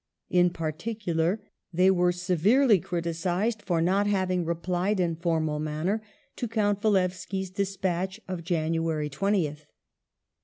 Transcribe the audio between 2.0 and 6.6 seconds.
severely criticized for not having replied, in formal manner, to